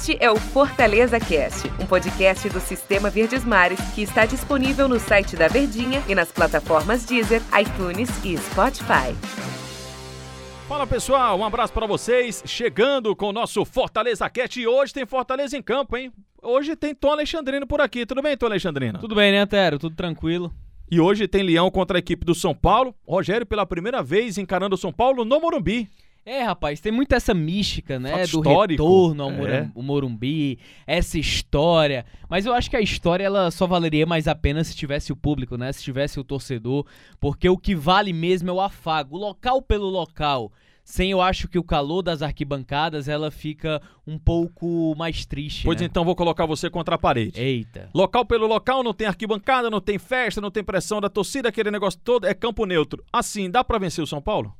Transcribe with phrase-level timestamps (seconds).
[0.00, 4.98] Este é o Fortaleza Cast, um podcast do Sistema Verdes Mares que está disponível no
[4.98, 9.14] site da Verdinha e nas plataformas Deezer, iTunes e Spotify.
[10.66, 12.42] Fala pessoal, um abraço para vocês.
[12.46, 16.10] Chegando com o nosso Fortaleza Cast e hoje tem Fortaleza em campo, hein?
[16.42, 18.06] Hoje tem Tom Alexandrino por aqui.
[18.06, 19.00] Tudo bem, Tom Alexandrino?
[19.00, 19.78] Tudo bem, né, Antero?
[19.78, 20.50] Tudo tranquilo.
[20.90, 22.94] E hoje tem Leão contra a equipe do São Paulo.
[23.06, 25.90] Rogério pela primeira vez encarando o São Paulo no Morumbi.
[26.24, 28.10] É, rapaz, tem muito essa mística, né?
[28.10, 28.82] Fato do histórico.
[28.82, 29.70] retorno ao É.
[29.74, 32.04] Morumbi, essa história.
[32.28, 35.16] Mas eu acho que a história ela só valeria mais a pena se tivesse o
[35.16, 35.72] público, né?
[35.72, 36.86] Se tivesse o torcedor.
[37.18, 40.52] Porque o que vale mesmo é o afago, o local pelo local.
[40.84, 45.64] Sem eu acho que o calor das arquibancadas ela fica um pouco mais triste.
[45.64, 45.86] Pois né?
[45.86, 47.40] então vou colocar você contra a parede.
[47.40, 47.88] Eita.
[47.94, 51.70] Local pelo local, não tem arquibancada, não tem festa, não tem pressão da torcida, aquele
[51.70, 53.04] negócio todo, é campo neutro.
[53.12, 54.54] Assim, dá pra vencer o São Paulo?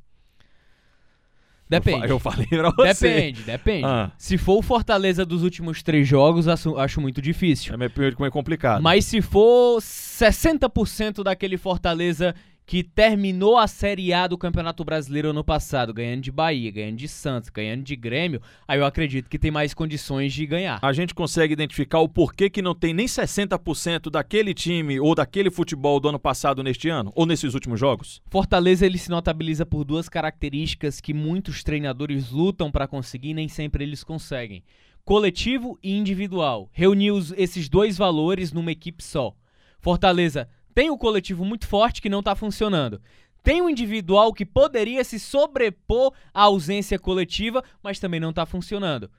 [1.71, 2.07] Depende.
[2.09, 3.09] Eu fa- Eu falei pra você.
[3.09, 3.85] Depende, depende.
[3.85, 4.11] Ah.
[4.17, 7.73] Se for o Fortaleza dos últimos três jogos, acho, acho muito difícil.
[7.73, 8.81] É meio meio complicado.
[8.81, 12.35] Mas se for 60% daquele Fortaleza
[12.71, 17.07] que terminou a Série A do Campeonato Brasileiro ano passado, ganhando de Bahia, ganhando de
[17.09, 20.79] Santos, ganhando de Grêmio, aí eu acredito que tem mais condições de ganhar.
[20.81, 25.51] A gente consegue identificar o porquê que não tem nem 60% daquele time ou daquele
[25.51, 27.11] futebol do ano passado neste ano?
[27.13, 28.21] Ou nesses últimos jogos?
[28.31, 33.49] Fortaleza ele se notabiliza por duas características que muitos treinadores lutam para conseguir e nem
[33.49, 34.63] sempre eles conseguem:
[35.03, 36.69] coletivo e individual.
[36.71, 39.35] Reunir esses dois valores numa equipe só.
[39.81, 43.01] Fortaleza tem o coletivo muito forte que não tá funcionando.
[43.43, 49.09] Tem o individual que poderia se sobrepor à ausência coletiva, mas também não tá funcionando.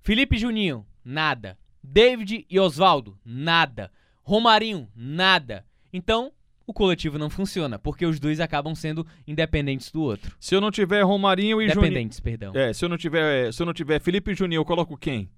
[0.00, 1.58] Felipe Juninho, nada.
[1.82, 3.90] David e Oswaldo, nada.
[4.22, 5.66] Romarinho, nada.
[5.92, 6.32] Então,
[6.66, 10.34] o coletivo não funciona, porque os dois acabam sendo independentes do outro.
[10.40, 11.82] Se eu não tiver Romarinho e Juninho.
[11.82, 12.52] Dependentes, perdão.
[12.54, 15.28] É, se eu não tiver, se eu não tiver Felipe e Juninho, eu coloco quem?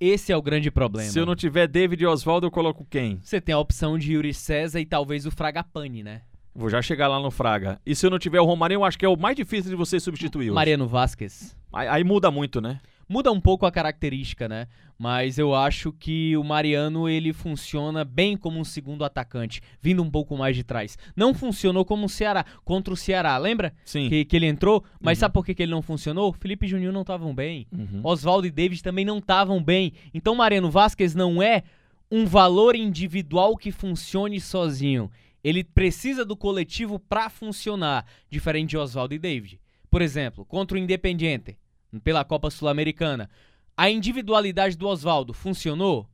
[0.00, 1.10] Esse é o grande problema.
[1.10, 3.20] Se eu não tiver David e Oswaldo, eu coloco quem?
[3.22, 6.22] Você tem a opção de Yuri César e talvez o Fragapane, né?
[6.54, 7.80] Vou já chegar lá no Fraga.
[7.84, 9.76] E se eu não tiver o Romarinho, eu acho que é o mais difícil de
[9.76, 10.54] você substituir hoje.
[10.54, 11.56] Mariano Vasquez.
[11.72, 12.80] Aí, aí muda muito, né?
[13.08, 14.66] Muda um pouco a característica, né?
[14.98, 20.10] Mas eu acho que o Mariano ele funciona bem como um segundo atacante, vindo um
[20.10, 20.96] pouco mais de trás.
[21.16, 23.74] Não funcionou como o Ceará, contra o Ceará, lembra?
[23.84, 24.08] Sim.
[24.08, 25.20] Que, que ele entrou, mas Uhum.
[25.20, 26.32] sabe por que, que ele não funcionou?
[26.32, 27.66] Felipe e Juninho não estavam bem.
[27.72, 28.00] Uhum.
[28.04, 29.92] Oswaldo e David também não estavam bem.
[30.14, 31.62] Então Mariano Vasquez não é
[32.10, 35.10] um valor individual que funcione sozinho.
[35.42, 39.60] Ele precisa do coletivo pra funcionar, diferente de Oswaldo e David.
[39.90, 41.58] Por exemplo, contra o Independiente,
[42.00, 43.28] pela Copa Sul-Americana,
[43.76, 46.08] a individualidade do Oswaldo funcionou?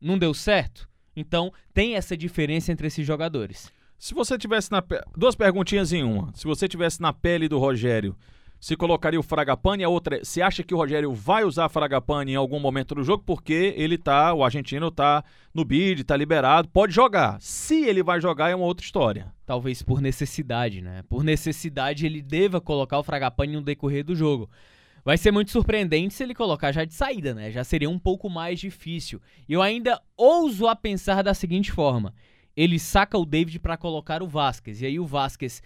[0.00, 0.88] Não deu certo?
[1.14, 3.72] Então tem essa diferença entre esses jogadores.
[3.98, 5.00] Se você tivesse na pe...
[5.16, 6.32] duas perguntinhas em uma.
[6.34, 8.16] Se você tivesse na pele do Rogério,
[8.60, 12.32] se colocaria o Fragapane, a outra, é, você acha que o Rogério vai usar Fragapane
[12.32, 16.68] em algum momento do jogo porque ele tá, o argentino tá no bid, tá liberado,
[16.68, 17.38] pode jogar.
[17.40, 19.32] Se ele vai jogar é uma outra história.
[19.46, 21.02] Talvez por necessidade, né?
[21.08, 24.48] Por necessidade ele deva colocar o Fragapane no decorrer do jogo.
[25.04, 27.50] Vai ser muito surpreendente se ele colocar já de saída, né?
[27.50, 29.20] Já seria um pouco mais difícil.
[29.48, 32.14] E eu ainda ouso a pensar da seguinte forma:
[32.56, 34.82] ele saca o David para colocar o Vasquez.
[34.82, 35.62] E aí o Vasquez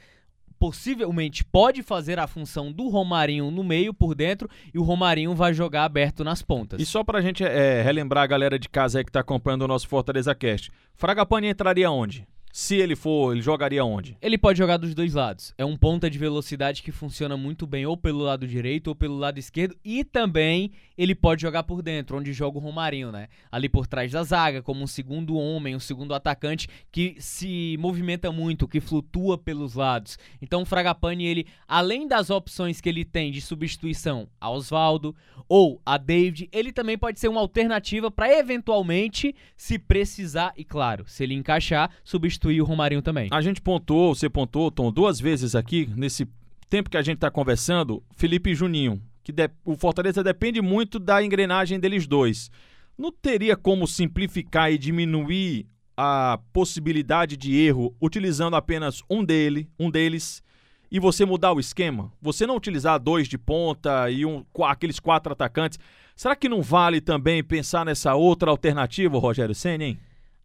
[0.58, 5.52] possivelmente pode fazer a função do Romarinho no meio por dentro e o Romarinho vai
[5.52, 6.80] jogar aberto nas pontas.
[6.80, 9.68] E só pra gente é, relembrar a galera de casa aí que tá acompanhando o
[9.68, 10.70] nosso Fortaleza Cast.
[10.94, 12.26] Fragapane entraria onde?
[12.56, 14.16] Se ele for, ele jogaria onde?
[14.22, 15.52] Ele pode jogar dos dois lados.
[15.58, 19.16] É um ponta de velocidade que funciona muito bem ou pelo lado direito ou pelo
[19.16, 19.76] lado esquerdo.
[19.84, 23.26] E também ele pode jogar por dentro, onde joga o Romarinho, né?
[23.50, 28.30] Ali por trás da zaga, como um segundo homem, um segundo atacante que se movimenta
[28.30, 30.16] muito, que flutua pelos lados.
[30.40, 35.12] Então o Fragapane, ele, além das opções que ele tem de substituição a Oswaldo
[35.48, 41.04] ou a David, ele também pode ser uma alternativa para eventualmente, se precisar, e claro,
[41.08, 43.28] se ele encaixar, substituir o Romarinho também.
[43.30, 46.26] A gente pontuou, você pontuou, Tom, duas vezes aqui, nesse
[46.68, 50.98] tempo que a gente tá conversando, Felipe e Juninho, que de- o Fortaleza depende muito
[50.98, 52.50] da engrenagem deles dois.
[52.96, 59.90] Não teria como simplificar e diminuir a possibilidade de erro utilizando apenas um dele, um
[59.90, 60.42] deles,
[60.90, 62.12] e você mudar o esquema?
[62.20, 65.78] Você não utilizar dois de ponta e um, aqueles quatro atacantes.
[66.14, 69.98] Será que não vale também pensar nessa outra alternativa, Rogério Senna, hein?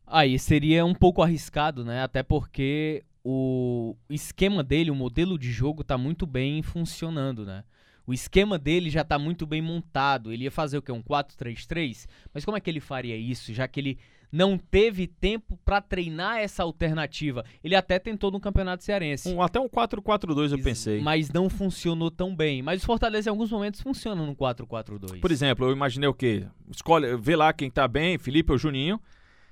[0.10, 2.02] Aí seria um pouco arriscado, né?
[2.02, 7.64] Até porque o esquema dele, o modelo de jogo tá muito bem funcionando, né?
[8.08, 10.34] O esquema dele já tá muito bem montado.
[10.34, 10.92] Ele ia fazer o quê?
[10.92, 12.08] Um 4-3-3?
[12.34, 14.00] Mas como é que ele faria isso, já que ele
[14.32, 17.46] não teve tempo para treinar essa alternativa?
[17.64, 19.30] Ele até tentou no Campeonato Cearense.
[19.30, 21.02] Um, até um 4-4-2 eu pensei.
[21.02, 22.64] Mas não funcionou tão bem.
[22.64, 25.20] Mas o Fortaleza em alguns momentos funciona no 4-4-2.
[25.20, 26.48] Por exemplo, eu imaginei o quê?
[26.72, 29.00] Escolhe, vê lá quem tá bem, Felipe ou Juninho.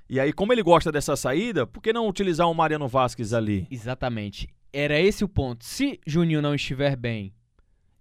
[0.10, 3.68] E aí, como ele gosta dessa saída, por que não utilizar o Mariano Vasquez ali?
[3.70, 4.48] Exatamente.
[4.72, 5.66] Era esse o ponto.
[5.66, 7.34] Se Juninho não estiver bem,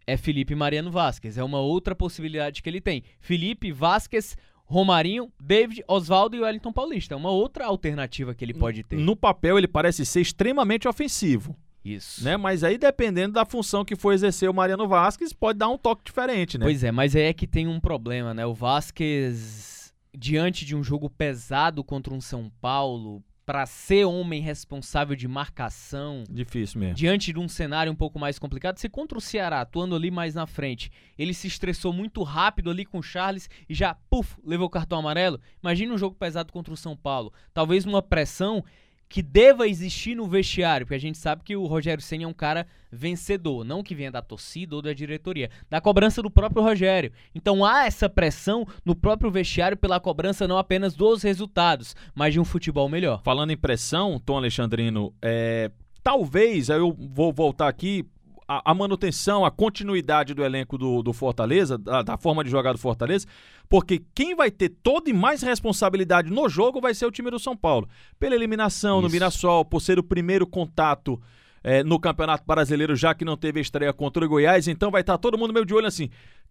[0.07, 1.37] é Felipe Mariano Vasquez.
[1.37, 3.03] É uma outra possibilidade que ele tem.
[3.21, 7.15] Felipe Vasquez, Romarinho, David, Oswaldo e Wellington Paulista.
[7.15, 8.97] É uma outra alternativa que ele pode ter.
[8.97, 11.57] No papel, ele parece ser extremamente ofensivo.
[11.85, 12.25] Isso.
[12.25, 12.37] Né?
[12.37, 16.03] Mas aí, dependendo da função que for exercer o Mariano Vasquez, pode dar um toque
[16.05, 16.67] diferente, né?
[16.67, 18.45] Pois é, mas aí é que tem um problema, né?
[18.45, 19.76] O Vasquez,
[20.17, 26.25] diante de um jogo pesado contra um São Paulo, para ser homem responsável de marcação.
[26.29, 26.97] Difícil mesmo.
[26.97, 30.35] Diante de um cenário um pouco mais complicado, se contra o Ceará, atuando ali mais
[30.35, 34.67] na frente, ele se estressou muito rápido ali com o Charles e já, puf, levou
[34.67, 35.41] o cartão amarelo.
[35.63, 37.33] Imagina um jogo pesado contra o São Paulo.
[37.55, 38.65] Talvez uma pressão
[39.09, 42.33] que deva existir no vestiário, porque a gente sabe que o Rogério Senna é um
[42.33, 47.13] cara vencedor, não que venha da torcida ou da diretoria, da cobrança do próprio Rogério.
[47.35, 52.41] Então há essa pressão no próprio vestiário pela cobrança não apenas dos resultados, mas de
[52.41, 53.23] um futebol melhor.
[53.23, 55.71] Falando em pressão, Tom Alexandrino, é,
[56.03, 58.05] talvez, eu vou voltar aqui,
[58.49, 62.73] a, a, manutenção, a continuidade do elenco do, do Fortaleza, da, da, forma de jogar
[62.73, 63.27] do Fortaleza,
[63.69, 67.39] porque quem vai ter toda e mais responsabilidade no jogo vai ser o time do
[67.39, 67.89] São Paulo.
[68.19, 69.09] Pela eliminação Isso.
[69.09, 71.21] no Mirassol, por ser o primeiro contato
[71.63, 75.19] é, no Campeonato Brasileiro, já que não teve estreia contra o Goiás, então vai estar
[75.19, 76.09] todo mundo meio de olho assim.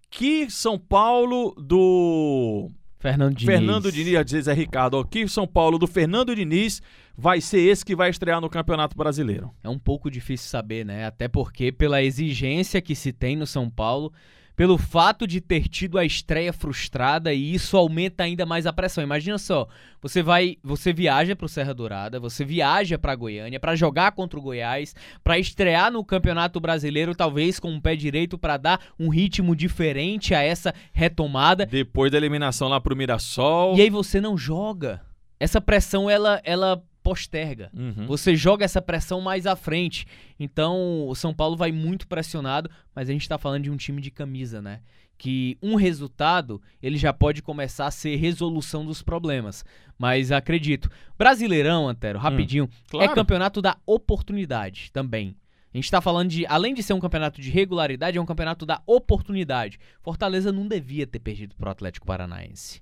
[0.09, 2.69] Que São Paulo do
[3.05, 3.55] Fernando Diniz.
[3.55, 4.97] Fernando Diniz, às vezes é Ricardo.
[4.97, 6.81] Aqui São Paulo do Fernando Diniz
[7.15, 9.51] vai ser esse que vai estrear no Campeonato Brasileiro.
[9.63, 11.05] É um pouco difícil saber, né?
[11.05, 14.11] Até porque pela exigência que se tem no São Paulo,
[14.55, 19.03] pelo fato de ter tido a estreia frustrada e isso aumenta ainda mais a pressão.
[19.03, 19.67] Imagina só,
[20.01, 24.39] você vai, você viaja para o Serra Dourada, você viaja para Goiânia para jogar contra
[24.39, 29.09] o Goiás, para estrear no Campeonato Brasileiro, talvez com um pé direito para dar um
[29.09, 31.65] ritmo diferente a essa retomada.
[31.65, 33.75] Depois da eliminação lá pro Mirassol.
[33.75, 35.01] E aí você não joga.
[35.39, 37.69] Essa pressão ela ela posterga.
[37.71, 38.07] Uhum.
[38.07, 40.07] Você joga essa pressão mais à frente.
[40.39, 44.01] Então, o São Paulo vai muito pressionado, mas a gente está falando de um time
[44.01, 44.81] de camisa, né?
[45.15, 49.63] Que um resultado, ele já pode começar a ser resolução dos problemas.
[49.99, 50.89] Mas acredito.
[51.15, 53.11] Brasileirão, Antero, rapidinho, hum, claro.
[53.11, 55.37] é campeonato da oportunidade também.
[55.71, 58.65] A gente está falando de, além de ser um campeonato de regularidade, é um campeonato
[58.65, 59.77] da oportunidade.
[60.01, 62.81] Fortaleza não devia ter perdido para o Atlético Paranaense.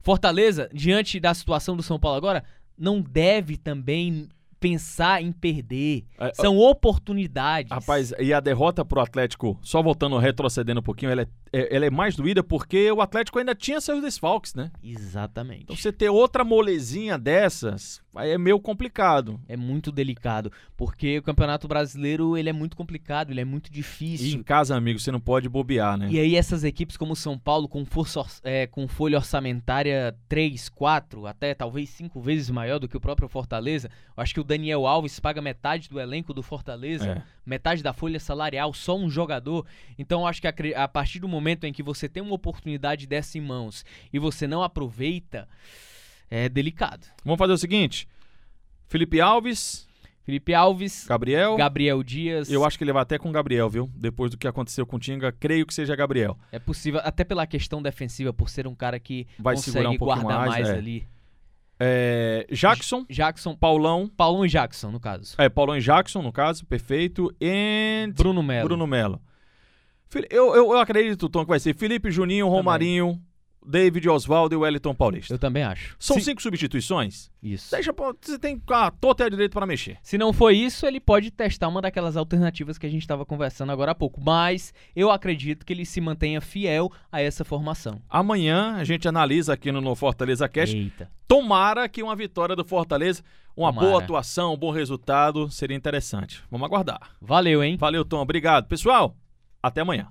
[0.00, 2.44] Fortaleza, diante da situação do São Paulo agora,
[2.78, 4.28] não deve também
[4.64, 6.06] pensar em perder.
[6.18, 7.70] É, São oportunidades.
[7.70, 11.84] Rapaz, e a derrota pro Atlético, só voltando, retrocedendo um pouquinho, ela é, é, ela
[11.84, 14.70] é mais doída porque o Atlético ainda tinha seus desfalques, né?
[14.82, 15.64] Exatamente.
[15.64, 19.40] Então você ter outra molezinha dessas, aí é meio complicado.
[19.48, 24.26] É muito delicado, porque o Campeonato Brasileiro, ele é muito complicado, ele é muito difícil.
[24.26, 26.08] E em casa, amigo, você não pode bobear, né?
[26.10, 30.68] E aí essas equipes como o São Paulo, com, força, é, com folha orçamentária 3,
[30.68, 34.44] 4, até talvez 5 vezes maior do que o próprio Fortaleza, eu acho que o
[34.44, 37.22] Daniel Alves paga metade do elenco do Fortaleza, é.
[37.44, 39.66] metade da folha salarial, só um jogador.
[39.98, 43.38] Então acho que a, a, partir do momento em que você tem uma oportunidade dessa
[43.38, 45.48] em mãos e você não aproveita,
[46.34, 47.06] é delicado.
[47.24, 48.08] Vamos fazer o seguinte:
[48.88, 49.86] Felipe Alves.
[50.24, 52.50] Felipe Alves, Gabriel, Gabriel Dias.
[52.50, 53.90] Eu acho que ele vai até com Gabriel, viu?
[53.94, 56.38] Depois do que aconteceu com o Tinga, creio que seja Gabriel.
[56.50, 59.98] É possível, até pela questão defensiva, por ser um cara que vai consegue segurar um
[59.98, 60.72] guardar mais, mais é.
[60.78, 61.06] ali.
[61.78, 63.04] É, Jackson.
[63.10, 63.54] Jackson.
[63.54, 64.08] Paulão.
[64.08, 65.34] Paulão e Jackson, no caso.
[65.36, 67.30] É, Paulão e Jackson, no caso, perfeito.
[67.38, 68.10] E.
[68.16, 68.68] Bruno Melo.
[68.68, 69.20] Bruno Melo.
[70.30, 73.08] Eu, eu, eu acredito, Tom, que vai ser Felipe Juninho, Romarinho.
[73.08, 73.33] Também.
[73.64, 75.34] David Oswaldo e Wellington Paulista.
[75.34, 75.96] Eu também acho.
[75.98, 77.30] São cinco substituições?
[77.42, 77.70] Isso.
[77.70, 79.98] Deixa, você tem a total direito para mexer.
[80.02, 83.72] Se não for isso, ele pode testar uma daquelas alternativas que a gente estava conversando
[83.72, 84.20] agora há pouco.
[84.20, 88.00] Mas eu acredito que ele se mantenha fiel a essa formação.
[88.08, 90.76] Amanhã a gente analisa aqui no Fortaleza Cast.
[90.76, 91.10] Eita.
[91.26, 93.22] Tomara que uma vitória do Fortaleza,
[93.56, 93.88] uma Tomara.
[93.88, 96.42] boa atuação, um bom resultado, seria interessante.
[96.50, 97.00] Vamos aguardar.
[97.20, 97.76] Valeu, hein?
[97.78, 98.20] Valeu, Tom.
[98.20, 98.66] Obrigado.
[98.66, 99.16] Pessoal,
[99.62, 100.08] até amanhã.